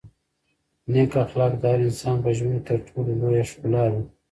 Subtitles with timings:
[0.91, 4.01] نېک اخلاق د هر انسان په ژوند کې تر ټولو لویه ښکلا ده.